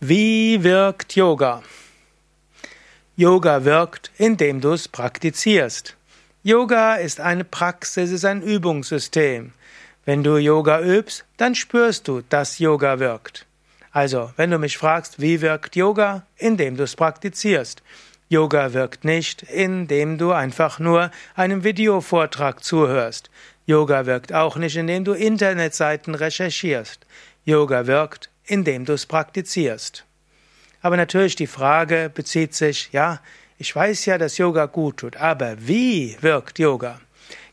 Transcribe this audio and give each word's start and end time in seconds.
Wie 0.00 0.62
wirkt 0.64 1.14
Yoga? 1.14 1.62
Yoga 3.16 3.64
wirkt, 3.64 4.10
indem 4.18 4.60
du 4.60 4.72
es 4.72 4.88
praktizierst. 4.88 5.96
Yoga 6.42 6.96
ist 6.96 7.20
eine 7.20 7.44
Praxis, 7.44 8.10
ist 8.10 8.24
ein 8.24 8.42
Übungssystem. 8.42 9.52
Wenn 10.04 10.24
du 10.24 10.36
Yoga 10.36 10.80
übst, 10.80 11.24
dann 11.36 11.54
spürst 11.54 12.08
du, 12.08 12.22
dass 12.28 12.58
Yoga 12.58 12.98
wirkt. 12.98 13.46
Also, 13.92 14.32
wenn 14.36 14.50
du 14.50 14.58
mich 14.58 14.76
fragst, 14.76 15.20
wie 15.20 15.40
wirkt 15.40 15.76
Yoga? 15.76 16.26
Indem 16.36 16.76
du 16.76 16.82
es 16.82 16.96
praktizierst. 16.96 17.80
Yoga 18.28 18.74
wirkt 18.74 19.04
nicht, 19.04 19.44
indem 19.44 20.18
du 20.18 20.32
einfach 20.32 20.80
nur 20.80 21.12
einem 21.36 21.62
Videovortrag 21.62 22.64
zuhörst. 22.64 23.30
Yoga 23.64 24.06
wirkt 24.06 24.32
auch 24.32 24.56
nicht, 24.56 24.76
indem 24.76 25.04
du 25.04 25.12
Internetseiten 25.12 26.16
recherchierst. 26.16 27.06
Yoga 27.44 27.86
wirkt, 27.86 28.28
indem 28.46 28.84
du 28.84 28.92
es 28.92 29.06
praktizierst. 29.06 30.04
Aber 30.82 30.96
natürlich 30.96 31.36
die 31.36 31.46
Frage 31.46 32.10
bezieht 32.12 32.54
sich, 32.54 32.90
ja, 32.92 33.20
ich 33.56 33.74
weiß 33.74 34.04
ja, 34.06 34.18
dass 34.18 34.38
Yoga 34.38 34.66
gut 34.66 34.98
tut, 34.98 35.16
aber 35.16 35.56
wie 35.58 36.16
wirkt 36.20 36.58
Yoga? 36.58 37.00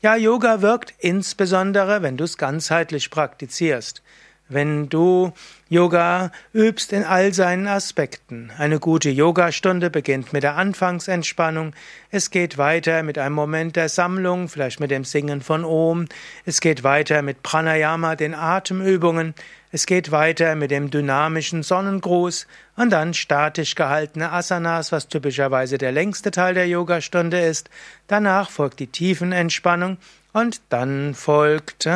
Ja, 0.00 0.14
Yoga 0.16 0.62
wirkt 0.62 0.94
insbesondere, 0.98 2.02
wenn 2.02 2.16
du 2.16 2.24
es 2.24 2.38
ganzheitlich 2.38 3.10
praktizierst. 3.10 4.02
Wenn 4.48 4.88
du 4.88 5.32
Yoga 5.68 6.30
übst 6.54 6.94
in 6.94 7.04
all 7.04 7.34
seinen 7.34 7.66
Aspekten. 7.66 8.50
Eine 8.56 8.78
gute 8.78 9.10
Yogastunde 9.10 9.90
beginnt 9.90 10.32
mit 10.32 10.42
der 10.42 10.56
Anfangsentspannung. 10.56 11.74
Es 12.10 12.30
geht 12.30 12.56
weiter 12.56 13.02
mit 13.02 13.18
einem 13.18 13.34
Moment 13.34 13.76
der 13.76 13.90
Sammlung, 13.90 14.48
vielleicht 14.48 14.80
mit 14.80 14.90
dem 14.90 15.04
Singen 15.04 15.42
von 15.42 15.66
Om. 15.66 16.06
Es 16.46 16.62
geht 16.62 16.84
weiter 16.84 17.20
mit 17.20 17.42
Pranayama, 17.42 18.16
den 18.16 18.34
Atemübungen. 18.34 19.34
Es 19.70 19.84
geht 19.84 20.10
weiter 20.10 20.54
mit 20.54 20.70
dem 20.70 20.90
dynamischen 20.90 21.62
Sonnengruß 21.62 22.46
und 22.76 22.88
dann 22.88 23.12
statisch 23.12 23.74
gehaltene 23.74 24.32
Asanas, 24.32 24.92
was 24.92 25.08
typischerweise 25.08 25.76
der 25.76 25.92
längste 25.92 26.30
Teil 26.30 26.54
der 26.54 26.66
Yogastunde 26.66 27.38
ist. 27.38 27.68
Danach 28.06 28.48
folgt 28.48 28.80
die 28.80 28.86
Tiefenentspannung 28.86 29.98
und 30.40 30.60
dann 30.68 31.14
folgt 31.14 31.88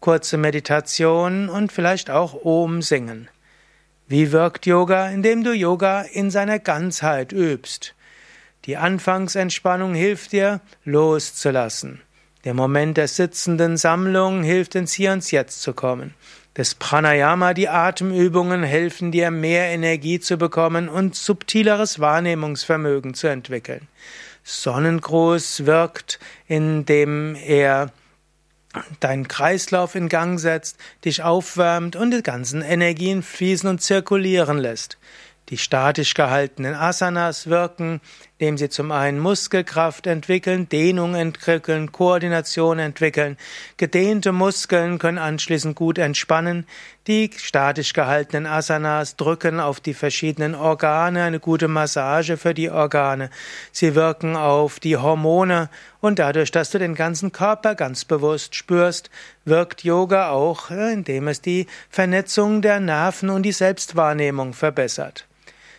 kurze 0.00 0.36
Meditation 0.36 1.48
und 1.48 1.72
vielleicht 1.72 2.10
auch 2.10 2.44
Om 2.44 2.82
singen. 2.82 3.28
Wie 4.06 4.32
wirkt 4.32 4.64
Yoga? 4.64 5.10
Indem 5.10 5.44
du 5.44 5.52
Yoga 5.52 6.00
in 6.00 6.30
seiner 6.30 6.58
Ganzheit 6.58 7.32
übst. 7.32 7.94
Die 8.64 8.76
Anfangsentspannung 8.76 9.94
hilft 9.94 10.32
dir, 10.32 10.60
loszulassen. 10.84 12.00
Der 12.44 12.54
Moment 12.54 12.96
der 12.96 13.08
sitzenden 13.08 13.76
Sammlung 13.76 14.42
hilft 14.42 14.74
ins 14.74 14.92
Hier 14.92 15.12
und 15.12 15.30
Jetzt 15.30 15.60
zu 15.60 15.74
kommen. 15.74 16.14
Das 16.54 16.74
Pranayama, 16.74 17.54
die 17.54 17.68
Atemübungen 17.68 18.62
helfen 18.62 19.12
dir, 19.12 19.30
mehr 19.30 19.66
Energie 19.66 20.18
zu 20.18 20.38
bekommen 20.38 20.88
und 20.88 21.14
subtileres 21.14 22.00
Wahrnehmungsvermögen 22.00 23.14
zu 23.14 23.26
entwickeln. 23.28 23.86
Sonnengruß 24.48 25.66
wirkt, 25.66 26.18
indem 26.46 27.34
er 27.34 27.92
deinen 28.98 29.28
Kreislauf 29.28 29.94
in 29.94 30.08
Gang 30.08 30.40
setzt, 30.40 30.78
dich 31.04 31.22
aufwärmt 31.22 31.96
und 31.96 32.12
die 32.12 32.22
ganzen 32.22 32.62
Energien 32.62 33.22
fließen 33.22 33.68
und 33.68 33.82
zirkulieren 33.82 34.56
lässt. 34.56 34.96
Die 35.50 35.58
statisch 35.58 36.14
gehaltenen 36.14 36.74
Asanas 36.74 37.48
wirken, 37.48 38.00
indem 38.38 38.56
sie 38.56 38.70
zum 38.70 38.90
einen 38.90 39.18
Muskelkraft 39.18 40.06
entwickeln, 40.06 40.68
Dehnung 40.68 41.14
entwickeln, 41.14 41.92
Koordination 41.92 42.78
entwickeln. 42.78 43.36
Gedehnte 43.76 44.32
Muskeln 44.32 44.98
können 44.98 45.18
anschließend 45.18 45.76
gut 45.76 45.98
entspannen. 45.98 46.66
Die 47.08 47.30
statisch 47.34 47.94
gehaltenen 47.94 48.44
Asanas 48.44 49.16
drücken 49.16 49.60
auf 49.60 49.80
die 49.80 49.94
verschiedenen 49.94 50.54
Organe, 50.54 51.22
eine 51.22 51.40
gute 51.40 51.66
Massage 51.66 52.36
für 52.36 52.52
die 52.52 52.68
Organe. 52.68 53.30
Sie 53.72 53.94
wirken 53.94 54.36
auf 54.36 54.78
die 54.78 54.98
Hormone 54.98 55.70
und 56.02 56.18
dadurch, 56.18 56.50
dass 56.50 56.68
du 56.68 56.78
den 56.78 56.94
ganzen 56.94 57.32
Körper 57.32 57.74
ganz 57.74 58.04
bewusst 58.04 58.54
spürst, 58.54 59.08
wirkt 59.46 59.84
Yoga 59.84 60.28
auch, 60.28 60.70
äh, 60.70 60.92
indem 60.92 61.28
es 61.28 61.40
die 61.40 61.66
Vernetzung 61.88 62.60
der 62.60 62.78
Nerven 62.78 63.30
und 63.30 63.44
die 63.44 63.52
Selbstwahrnehmung 63.52 64.52
verbessert. 64.52 65.26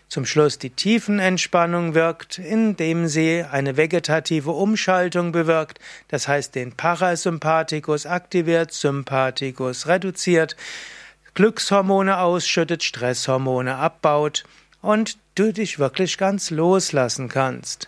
Zum 0.07 0.25
Schluss 0.25 0.57
die 0.57 0.71
Tiefenentspannung 0.71 1.93
wirkt, 1.93 2.39
indem 2.39 3.05
sie 3.05 3.45
eine 3.51 3.77
vegetative 3.77 4.49
Umschaltung 4.49 5.31
bewirkt, 5.31 5.77
das 6.07 6.27
heißt 6.27 6.55
den 6.55 6.71
Parasympathikus 6.71 8.07
aktiviert, 8.07 8.73
Sympathikus 8.73 9.85
reduziert, 9.85 10.55
Glückshormone 11.39 12.19
ausschüttet, 12.19 12.83
Stresshormone 12.83 13.77
abbaut 13.77 14.43
und 14.81 15.17
du 15.35 15.53
dich 15.53 15.79
wirklich 15.79 16.17
ganz 16.17 16.49
loslassen 16.49 17.29
kannst. 17.29 17.87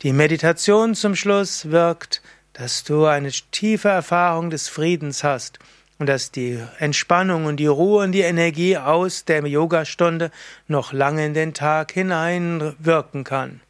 Die 0.00 0.14
Meditation 0.14 0.94
zum 0.94 1.14
Schluss 1.14 1.70
wirkt, 1.70 2.22
dass 2.54 2.84
du 2.84 3.04
eine 3.04 3.30
tiefe 3.50 3.90
Erfahrung 3.90 4.48
des 4.48 4.68
Friedens 4.68 5.24
hast 5.24 5.58
und 5.98 6.06
dass 6.06 6.30
die 6.30 6.58
Entspannung 6.78 7.44
und 7.44 7.58
die 7.58 7.66
Ruhe 7.66 8.02
und 8.02 8.12
die 8.12 8.22
Energie 8.22 8.78
aus 8.78 9.26
der 9.26 9.46
Yogastunde 9.46 10.30
noch 10.66 10.94
lange 10.94 11.26
in 11.26 11.34
den 11.34 11.52
Tag 11.52 11.92
hinein 11.92 12.76
wirken 12.78 13.24
kann. 13.24 13.60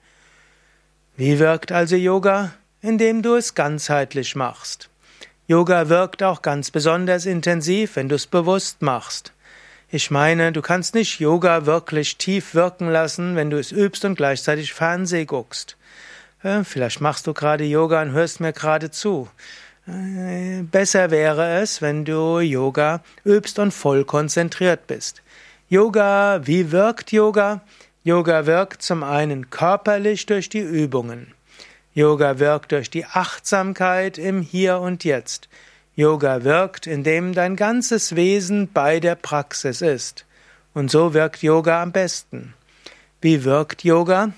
Wie 1.17 1.41
wirkt 1.41 1.73
also 1.73 1.97
Yoga? 1.97 2.53
Indem 2.81 3.23
du 3.23 3.35
es 3.35 3.57
ganzheitlich 3.57 4.37
machst. 4.37 4.89
Yoga 5.49 5.89
wirkt 5.89 6.25
auch 6.25 6.43
ganz 6.43 6.73
besonders 6.73 7.25
intensiv, 7.25 7.95
wenn 7.95 8.09
du 8.09 8.17
es 8.17 8.27
bewusst 8.27 8.83
machst. 8.83 9.33
Ich 9.89 10.11
meine, 10.11 10.51
du 10.51 10.61
kannst 10.61 10.95
nicht 10.95 11.21
Yoga 11.21 11.67
wirklich 11.67 12.17
tief 12.17 12.57
wirken 12.57 12.89
lassen, 12.89 13.37
wenn 13.37 13.51
du 13.51 13.59
es 13.59 13.71
übst 13.71 14.05
und 14.05 14.17
gleichzeitig 14.17 14.73
Fernseh 14.73 15.25
guckst. 15.25 15.77
Äh, 16.43 16.65
vielleicht 16.65 17.01
machst 17.01 17.29
du 17.29 17.33
gerade 17.33 17.63
Yoga 17.65 18.03
und 18.03 18.11
hörst 18.11 18.41
mir 18.41 18.53
gerade 18.53 18.91
zu. 18.91 19.29
Besser 19.87 21.13
wäre 21.13 21.61
es, 21.61 21.81
wenn 21.81 22.05
du 22.05 22.41
Yoga 22.41 23.05
übst 23.25 23.61
und 23.61 23.71
voll 23.71 24.05
konzentriert 24.05 24.89
bist. 24.89 25.23
Yoga, 25.69 26.41
wie 26.45 26.73
wirkt 26.73 27.13
Yoga? 27.13 27.61
Yoga 28.03 28.47
wirkt 28.47 28.83
zum 28.83 29.05
einen 29.05 29.49
körperlich 29.51 30.27
durch 30.27 30.49
die 30.49 30.59
Übungen. 30.59 31.36
Yoga 31.97 32.39
wirkt 32.39 32.73
durch 32.73 32.91
die 32.91 33.07
Achtsamkeit 33.07 34.19
im 34.19 34.43
Hier 34.43 34.81
und 34.81 35.03
Jetzt. 35.03 35.49
Yoga 35.95 36.45
wirkt, 36.45 36.87
indem 36.87 37.33
dein 37.33 37.57
ganzes 37.57 38.15
Wesen 38.15 38.71
bei 38.71 39.01
der 39.01 39.15
Praxis 39.15 39.81
ist. 39.81 40.27
Und 40.75 40.91
so 40.91 41.15
wirkt 41.15 41.43
Yoga 41.43 41.83
am 41.83 41.93
besten. 41.93 42.53
Wie 43.23 43.45
wirkt 43.45 43.83
Yoga? 43.83 44.33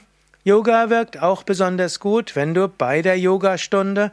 Yoga 0.45 0.89
wirkt 0.89 1.21
auch 1.21 1.43
besonders 1.43 1.99
gut, 1.99 2.37
wenn 2.37 2.55
du 2.55 2.69
bei 2.69 3.03
der 3.03 3.19
Yogastunde 3.19 4.13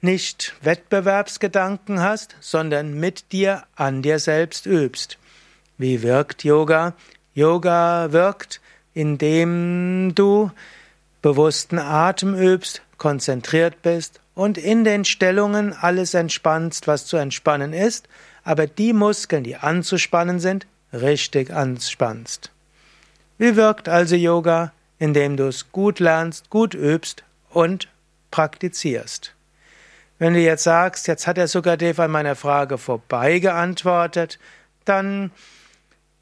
nicht 0.00 0.54
Wettbewerbsgedanken 0.62 2.00
hast, 2.00 2.34
sondern 2.40 2.94
mit 2.98 3.30
dir 3.30 3.64
an 3.74 4.00
dir 4.00 4.18
selbst 4.18 4.64
übst. 4.64 5.18
Wie 5.76 6.02
wirkt 6.02 6.44
Yoga? 6.44 6.94
Yoga 7.34 8.10
wirkt, 8.12 8.62
indem 8.94 10.14
du 10.14 10.50
bewussten 11.20 11.78
Atem 11.78 12.34
übst, 12.34 12.80
konzentriert 12.98 13.82
bist 13.82 14.20
und 14.34 14.58
in 14.58 14.84
den 14.84 15.04
Stellungen 15.04 15.72
alles 15.72 16.14
entspannst, 16.14 16.86
was 16.86 17.06
zu 17.06 17.16
entspannen 17.16 17.72
ist, 17.72 18.08
aber 18.44 18.66
die 18.66 18.92
Muskeln, 18.92 19.44
die 19.44 19.56
anzuspannen 19.56 20.40
sind, 20.40 20.66
richtig 20.92 21.52
anspannst. 21.52 22.50
Wie 23.38 23.56
wirkt 23.56 23.88
also 23.88 24.16
Yoga? 24.16 24.72
Indem 24.98 25.36
du 25.36 25.48
es 25.48 25.72
gut 25.72 26.00
lernst, 26.00 26.48
gut 26.48 26.74
übst 26.74 27.22
und 27.50 27.88
praktizierst. 28.30 29.34
Wenn 30.18 30.32
du 30.32 30.40
jetzt 30.40 30.64
sagst, 30.64 31.06
jetzt 31.08 31.26
hat 31.26 31.36
der 31.36 31.48
Sukadev 31.48 32.00
an 32.00 32.10
meiner 32.10 32.36
Frage 32.36 32.78
vorbei 32.78 33.38
geantwortet, 33.38 34.38
dann 34.86 35.30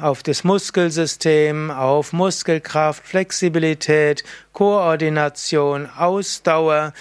auf 0.00 0.22
das 0.22 0.44
Muskelsystem, 0.44 1.72
auf 1.72 2.12
Muskelkraft, 2.12 3.04
Flexibilität, 3.04 4.22
Koordination, 4.52 5.86
Ausdauer, 5.86 6.92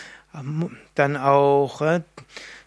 dann 0.96 1.16
auch 1.16 1.82
äh, 1.82 2.02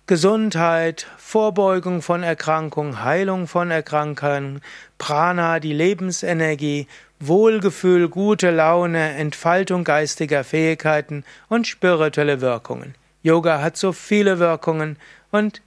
Gesundheit, 0.09 1.07
Vorbeugung 1.19 2.01
von 2.01 2.23
Erkrankungen, 2.23 3.05
Heilung 3.05 3.47
von 3.47 3.71
Erkrankungen, 3.71 4.63
Prana, 4.97 5.61
die 5.61 5.75
Lebensenergie, 5.75 6.89
Wohlgefühl, 7.21 8.09
gute 8.09 8.51
Laune, 8.51 9.13
Entfaltung 9.13 9.85
geistiger 9.85 10.45
Fähigkeiten 10.45 11.25
und 11.51 11.67
spirituelle 11.67 12.41
Wirkungen. 12.41 12.95
Yoga 13.23 13.61
hat 13.61 13.77
so 13.77 13.93
viele 13.93 14.39
Wirkungen 14.39 14.97
und 15.31 15.61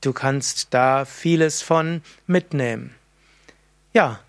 du 0.00 0.14
kannst 0.14 0.72
da 0.72 1.04
vieles 1.04 1.60
von 1.60 2.02
mitnehmen. 2.26 2.94
Ja, 3.92 4.20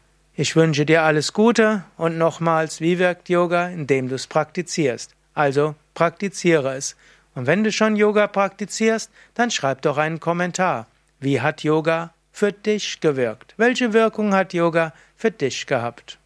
Ich 0.42 0.56
wünsche 0.56 0.85
dir 0.85 1.03
alles 1.03 1.33
Gute 1.33 1.83
und 1.97 2.18
nochmals, 2.18 2.80
wie 2.80 2.97
wirkt 2.97 3.27
Yoga, 3.27 3.68
indem 3.68 4.07
du 4.07 4.15
es 4.15 4.25
praktizierst. 4.25 5.13
Also 5.33 5.75
praktiziere 5.95 6.75
es. 6.77 6.95
Und 7.35 7.47
wenn 7.47 7.63
du 7.63 7.71
schon 7.71 7.95
Yoga 7.95 8.27
praktizierst, 8.27 9.11
dann 9.33 9.49
schreib 9.49 9.81
doch 9.81 9.97
einen 9.97 10.19
Kommentar. 10.19 10.87
Wie 11.19 11.41
hat 11.41 11.63
Yoga 11.63 12.13
für 12.31 12.51
dich 12.51 12.99
gewirkt? 12.99 13.53
Welche 13.57 13.93
Wirkung 13.93 14.33
hat 14.33 14.53
Yoga 14.53 14.93
für 15.15 15.31
dich 15.31 15.65
gehabt? 15.65 16.19